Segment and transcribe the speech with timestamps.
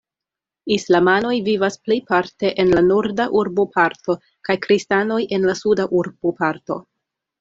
[0.75, 4.15] Islamanoj vivas plejparte en la norda urboparto
[4.49, 6.81] kaj kristanoj en la suda urboparto.